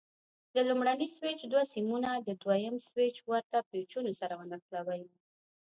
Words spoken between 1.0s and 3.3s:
سویچ دوه سیمونه د دوه یم سویچ